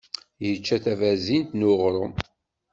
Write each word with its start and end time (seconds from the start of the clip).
Yečča 0.45 0.77
tabazint 0.83 1.49
n 1.53 1.67
uɣṛum. 1.71 2.13